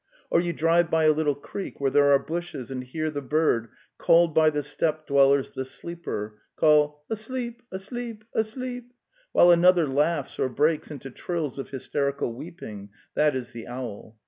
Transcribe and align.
Or 0.31 0.41
you 0.41 0.51
drive 0.51 0.89
by 0.89 1.03
a 1.03 1.11
little 1.11 1.35
creek 1.35 1.79
where 1.79 1.91
there 1.91 2.11
are 2.11 2.17
bushes 2.17 2.71
and 2.71 2.83
hear 2.83 3.11
the 3.11 3.21
bird, 3.21 3.67
called 3.99 4.33
by 4.33 4.49
the 4.49 4.63
steppe 4.63 5.05
dwellers 5.05 5.51
'"'the 5.51 5.63
sleeper,' 5.63 6.41
call'' 6.55 7.03
Asleep, 7.11 7.61
asleep, 7.71 8.23
asleep!' 8.33 8.93
while 9.31 9.51
another 9.51 9.85
laughs 9.87 10.39
or 10.39 10.49
breaks 10.49 10.89
into 10.89 11.11
trills 11.11 11.59
of 11.59 11.69
hysterical 11.69 12.33
weeping— 12.33 12.89
that 13.15 13.35
is 13.35 13.51
the 13.51 13.67
owl. 13.67 14.17